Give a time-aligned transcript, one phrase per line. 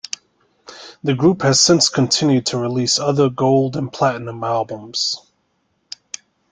[1.03, 5.15] The group has since continued to release other gold and platinum albums.